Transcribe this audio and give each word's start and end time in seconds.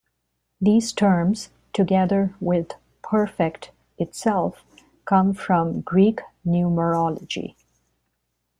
These 0.59 0.93
terms, 0.93 1.51
together 1.73 2.33
with 2.39 2.71
"perfect" 3.03 3.69
itself, 3.99 4.63
come 5.05 5.31
from 5.35 5.81
Greek 5.81 6.21
numerology. 6.43 7.53